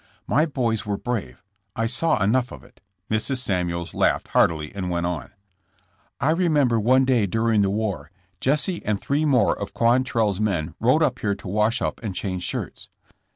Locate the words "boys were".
0.51-0.97